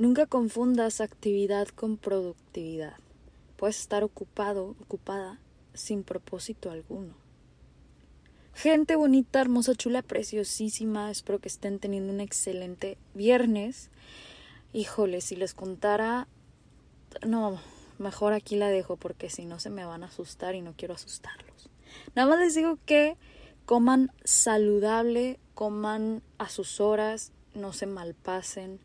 [0.00, 2.94] Nunca confundas actividad con productividad.
[3.58, 5.38] Puedes estar ocupado, ocupada,
[5.74, 7.12] sin propósito alguno.
[8.54, 11.10] Gente bonita, hermosa, chula, preciosísima.
[11.10, 13.90] Espero que estén teniendo un excelente viernes.
[14.72, 16.26] Híjole, si les contara...
[17.26, 17.60] No,
[17.98, 20.94] mejor aquí la dejo porque si no se me van a asustar y no quiero
[20.94, 21.68] asustarlos.
[22.14, 23.18] Nada más les digo que
[23.66, 28.80] coman saludable, coman a sus horas, no se malpasen,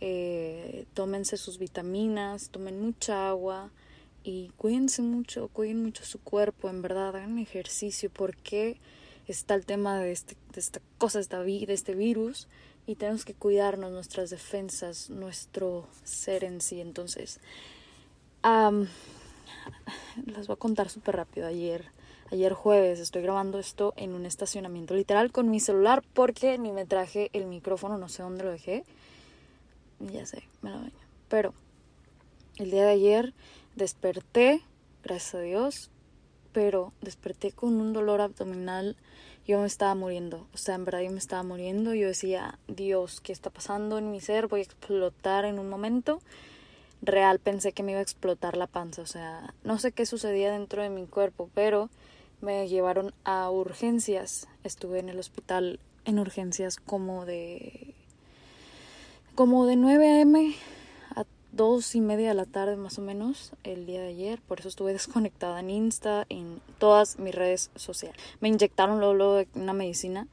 [0.00, 3.70] eh, tómense sus vitaminas, tomen mucha agua
[4.22, 8.78] y cuídense mucho, cuiden mucho su cuerpo, en verdad, hagan ejercicio porque
[9.26, 12.48] está el tema de, este, de esta cosa, de este virus
[12.86, 16.80] y tenemos que cuidarnos nuestras defensas, nuestro ser en sí.
[16.80, 17.40] Entonces,
[18.44, 18.86] um,
[20.26, 21.46] las voy a contar súper rápido.
[21.46, 21.84] Ayer,
[22.32, 26.86] ayer jueves estoy grabando esto en un estacionamiento literal con mi celular porque ni me
[26.86, 28.84] traje el micrófono, no sé dónde lo dejé.
[30.00, 30.92] Ya sé, me lo baño.
[31.28, 31.54] Pero
[32.56, 33.34] el día de ayer
[33.76, 34.62] desperté,
[35.02, 35.90] gracias a Dios,
[36.52, 38.96] pero desperté con un dolor abdominal.
[39.46, 41.94] Yo me estaba muriendo, o sea, en verdad yo me estaba muriendo.
[41.94, 44.46] Yo decía, Dios, ¿qué está pasando en mi ser?
[44.48, 46.20] Voy a explotar en un momento.
[47.02, 50.52] Real pensé que me iba a explotar la panza, o sea, no sé qué sucedía
[50.52, 51.88] dentro de mi cuerpo, pero
[52.42, 54.48] me llevaron a urgencias.
[54.64, 57.94] Estuve en el hospital en urgencias como de
[59.34, 60.54] como de 9 a.m
[61.52, 64.40] dos y media de la tarde más o menos el día de ayer.
[64.40, 68.20] Por eso estuve desconectada en Insta, en todas mis redes sociales.
[68.40, 70.26] Me inyectaron luego, una medicina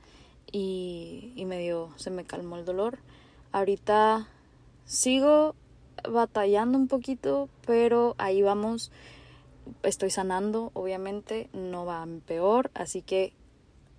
[0.52, 3.00] y, y medio se me calmó el dolor.
[3.52, 4.28] Ahorita
[4.86, 5.56] sigo
[6.10, 8.92] batallando un poquito, pero ahí vamos.
[9.84, 13.34] Estoy sanando, obviamente, no va peor, así que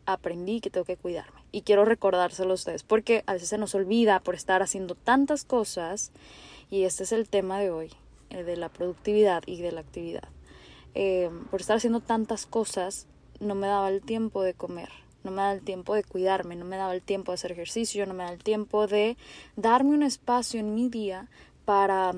[0.07, 1.38] aprendí que tengo que cuidarme.
[1.51, 5.45] Y quiero recordárselo a ustedes, porque a veces se nos olvida por estar haciendo tantas
[5.45, 6.13] cosas
[6.71, 7.91] y este es el tema de hoy,
[8.31, 10.29] el de la productividad y de la actividad.
[10.95, 13.07] Eh, por estar haciendo tantas cosas,
[13.41, 14.91] no me daba el tiempo de comer,
[15.25, 18.05] no me daba el tiempo de cuidarme, no me daba el tiempo de hacer ejercicio,
[18.07, 19.17] no me daba el tiempo de
[19.57, 21.29] darme un espacio en mi día
[21.64, 22.13] para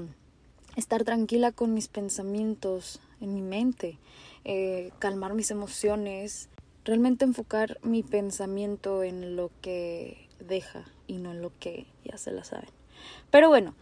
[0.76, 3.98] estar tranquila con mis pensamientos, en mi mente,
[4.44, 6.48] eh, calmar mis emociones,
[6.90, 12.32] realmente enfocar mi pensamiento en lo que deja y no en lo que ya se
[12.32, 12.68] la saben.
[13.30, 13.76] Pero bueno,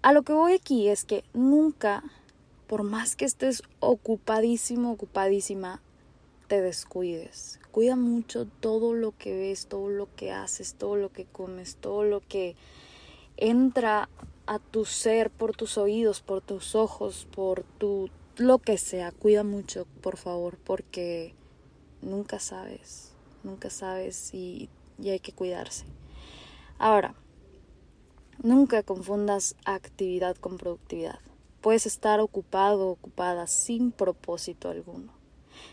[0.00, 2.02] a lo que voy aquí es que nunca,
[2.68, 5.82] por más que estés ocupadísimo, ocupadísima,
[6.48, 7.60] te descuides.
[7.70, 12.02] Cuida mucho todo lo que ves, todo lo que haces, todo lo que comes, todo
[12.02, 12.56] lo que
[13.36, 14.08] entra
[14.46, 19.12] a tu ser por tus oídos, por tus ojos, por tu lo que sea.
[19.12, 21.34] Cuida mucho, por favor, porque
[22.02, 24.68] nunca sabes, nunca sabes y,
[24.98, 25.86] y hay que cuidarse.
[26.78, 27.14] Ahora,
[28.42, 31.20] Nunca confundas actividad con productividad.
[31.60, 35.12] Puedes estar ocupado o ocupada sin propósito alguno.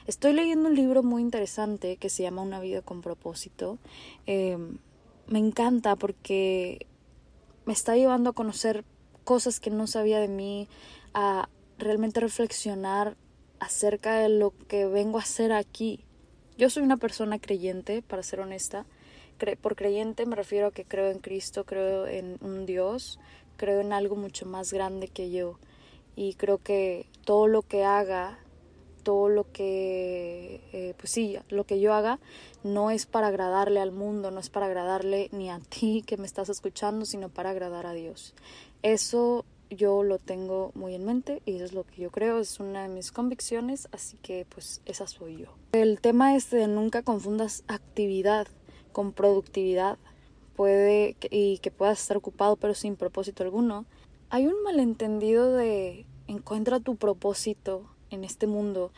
[0.06, 3.80] Estoy leyendo un libro muy interesante que se llama Una vida con propósito.
[4.28, 4.78] Em,
[5.26, 6.86] me encanta porque
[7.66, 8.86] me está llevando a conocer
[9.24, 10.68] cosas que no sabía de mí,
[11.16, 13.18] a realmente reflexionar
[13.60, 16.06] acerca de lo que vengo a hacer aquí.
[16.60, 18.86] Yo soy una persona creyente, para ser honesta,
[19.62, 23.18] por creyente me refiero a que creo en Cristo, creo en un Dios,
[23.56, 25.58] creo en algo mucho más grande que yo.
[26.18, 28.40] Y creo que todo lo que haga,
[29.04, 32.20] todo lo que, eh, pues sí, lo que yo haga,
[32.66, 36.26] no es para agradarle al mundo, no es para agradarle ni a ti que me
[36.26, 38.36] estás escuchando, sino para agradar a Dios.
[38.84, 42.60] Eso yo lo tengo muy en mente y eso es lo que yo creo, es
[42.60, 45.48] una de mis convicciones, así que pues esa soy yo.
[45.72, 48.48] El tema es de nunca confundas actividad
[48.92, 49.98] con productividad
[50.56, 53.86] puede y que puedas estar ocupado pero sin propósito alguno,
[54.30, 58.92] hay un malentendido de encuentra tu propósito en este mundo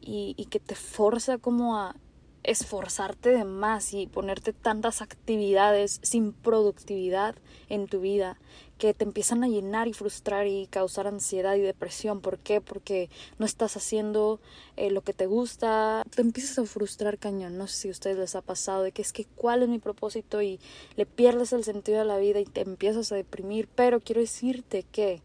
[0.00, 1.96] y, y que te forza como a
[2.44, 7.34] esforzarte de más y ponerte tantas actividades sin productividad
[7.68, 8.38] en tu vida
[8.78, 12.20] que te empiezan a llenar y frustrar y causar ansiedad y depresión.
[12.20, 12.60] ¿Por qué?
[12.60, 14.40] Porque no estás haciendo
[14.76, 16.04] eh, lo que te gusta.
[16.14, 17.58] Te empiezas a frustrar cañón.
[17.58, 19.80] No sé si a ustedes les ha pasado de que es que cuál es mi
[19.80, 20.60] propósito y
[20.96, 23.68] le pierdes el sentido de la vida y te empiezas a deprimir.
[23.74, 25.22] Pero quiero decirte que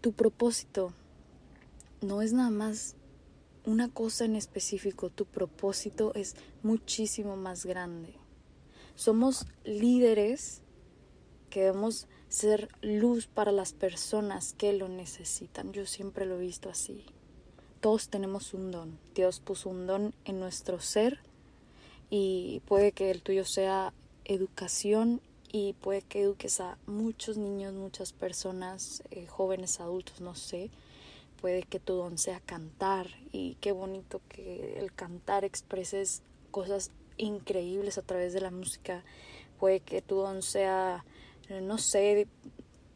[0.00, 0.94] tu propósito
[2.00, 2.96] no es nada más
[3.64, 8.14] una cosa en específico, tu propósito es muchísimo más grande.
[8.94, 10.62] Somos líderes
[11.50, 15.72] que debemos ser luz para las personas que lo necesitan.
[15.72, 17.04] Yo siempre lo he visto así.
[17.80, 18.98] Todos tenemos un don.
[19.14, 21.20] Dios puso un don en nuestro ser
[22.08, 23.92] y puede que el tuyo sea
[24.24, 25.20] educación
[25.52, 30.70] y puede que eduques a muchos niños, muchas personas, eh, jóvenes, adultos, no sé.
[31.40, 37.98] Puede que tu don sea cantar y qué bonito que el cantar expreses cosas increíbles
[37.98, 39.02] a través de la música.
[39.58, 41.04] Puede que tu don sea,
[41.62, 42.26] no sé,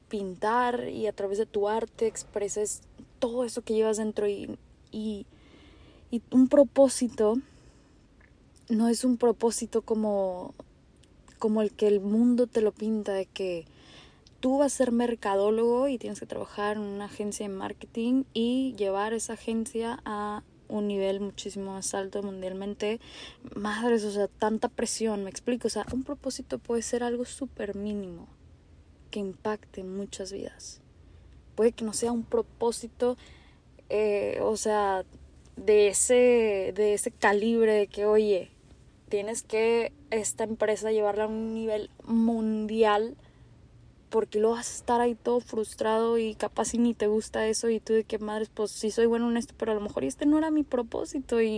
[0.08, 2.82] pintar y a través de tu arte expreses
[3.18, 4.58] todo eso que llevas dentro y,
[4.92, 5.26] y,
[6.10, 7.36] y un propósito
[8.68, 10.54] no es un propósito como
[11.38, 13.66] como el que el mundo te lo pinta de que
[14.44, 18.74] tú vas a ser mercadólogo y tienes que trabajar en una agencia de marketing y
[18.76, 23.00] llevar esa agencia a un nivel muchísimo más alto mundialmente.
[23.54, 25.68] Madres, o sea, tanta presión, me explico.
[25.68, 28.28] O sea, un propósito puede ser algo súper mínimo
[29.10, 30.82] que impacte muchas vidas.
[31.54, 33.16] Puede que no sea un propósito,
[33.88, 35.06] eh, o sea,
[35.56, 38.50] de ese, de ese calibre de que, oye,
[39.08, 43.16] tienes que esta empresa llevarla a un nivel mundial
[44.14, 47.68] porque lo vas a estar ahí todo frustrado y capaz si ni te gusta eso
[47.68, 50.04] y tú de qué madres, pues sí soy bueno en esto, pero a lo mejor
[50.04, 51.48] este no era mi propósito y,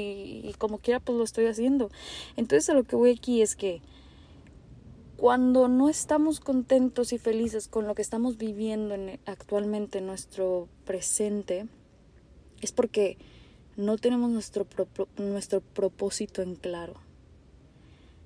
[0.42, 1.90] y como quiera pues lo estoy haciendo.
[2.34, 3.82] Entonces a lo que voy aquí es que
[5.18, 10.66] cuando no estamos contentos y felices con lo que estamos viviendo en, actualmente en nuestro
[10.86, 11.66] presente,
[12.62, 13.18] es porque
[13.76, 14.66] no tenemos nuestro,
[15.18, 16.94] nuestro propósito en claro.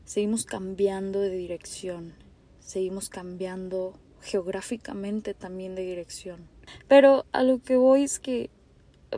[0.05, 2.15] Seguimos cambiando de dirección,
[2.61, 6.49] seguimos cambiando geográficamente también de dirección.
[6.89, 8.51] Pero a lo que voy es que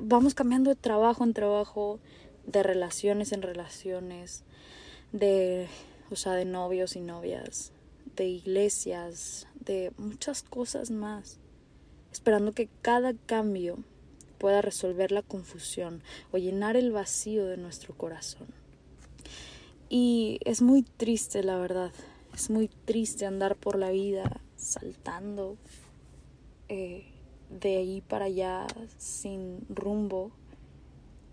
[0.01, 2.01] vamos cambiando de trabajo en trabajo,
[2.47, 4.45] de relaciones en relaciones,
[5.13, 5.69] de,
[6.11, 7.73] o sea, de novios y novias,
[8.17, 11.39] de iglesias, de muchas cosas más,
[12.11, 13.79] esperando que cada cambio
[14.39, 16.03] pueda resolver la confusión
[16.33, 18.49] o llenar el vacío de nuestro corazón.
[19.89, 21.93] Y es muy triste, la verdad.
[22.35, 25.57] Es muy triste andar por la vida saltando
[26.69, 27.05] eh,
[27.51, 28.67] de ahí para allá
[28.97, 30.31] sin rumbo.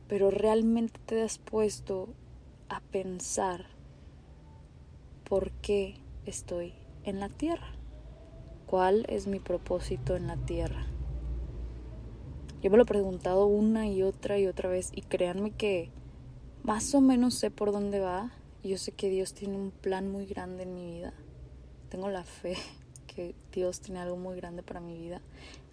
[0.07, 2.09] Pero realmente te has puesto
[2.67, 3.67] a pensar
[5.23, 5.95] por qué
[6.25, 6.73] estoy
[7.03, 7.71] en la tierra.
[8.65, 10.87] ¿Cuál es mi propósito en la tierra?
[12.61, 15.91] Yo me lo he preguntado una y otra y otra vez y créanme que
[16.63, 18.33] más o menos sé por dónde va,
[18.63, 21.13] yo sé que Dios tiene un plan muy grande en mi vida.
[21.89, 22.57] Tengo la fe
[23.13, 25.21] que Dios tiene algo muy grande para mi vida,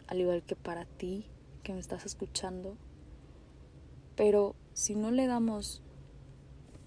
[0.06, 1.26] al igual que para ti
[1.62, 2.76] que me estás escuchando.
[4.16, 5.82] Pero si no le damos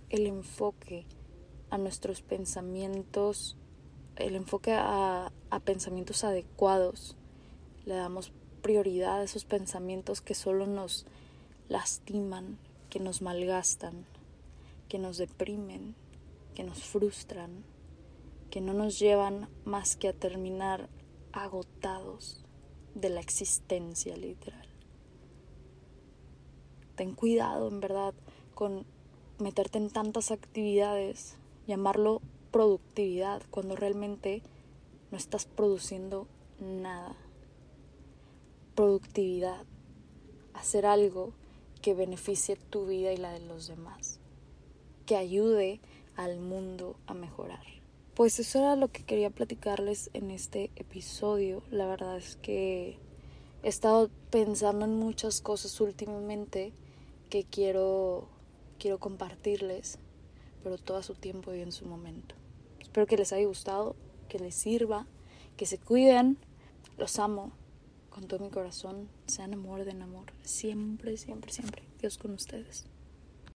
[0.10, 1.06] el enfoque
[1.69, 3.56] a nuestros pensamientos,
[4.16, 7.16] el enfoque a, a pensamientos adecuados,
[7.86, 8.31] le damos
[8.62, 11.06] prioridad a esos pensamientos que solo nos
[11.68, 12.57] lastiman,
[12.90, 14.06] que nos malgastan,
[14.88, 15.95] que nos deprimen,
[16.56, 17.63] que nos frustran,
[18.50, 20.90] que no nos llevan más que a terminar
[21.31, 22.44] agotados
[22.96, 24.68] de la existencia literal.
[26.96, 28.13] Ten cuidado, en verdad,
[28.56, 28.86] con
[29.38, 31.38] meterte en tantas actividades,
[31.68, 34.44] llamarlo productividad, cuando realmente
[35.12, 36.28] no estás produciendo
[36.60, 37.16] nada.
[38.75, 39.66] Productividad,
[40.54, 41.34] hacer algo
[41.81, 44.19] que beneficie tu vida y la de los demás
[45.10, 45.81] que ayude
[46.16, 47.79] al mundo a mejorar.
[48.19, 51.63] Pues eso era lo que quería platicarles en este episodio.
[51.71, 52.98] La verdad es que
[53.64, 56.73] he estado pensando en muchas cosas últimamente
[57.30, 58.28] que quiero
[58.78, 59.99] quiero compartirles,
[60.64, 62.35] pero todo su tiempo y en su momento.
[62.81, 63.95] Espero que les haya gustado,
[64.28, 65.07] que les sirva,
[65.56, 66.38] que se cuiden.
[66.97, 67.54] Los amo
[68.09, 69.07] con todo mi corazón.
[69.28, 70.33] Sean amor de amor.
[70.44, 71.83] Siempre, siempre, siempre.
[72.02, 72.89] Dios con ustedes.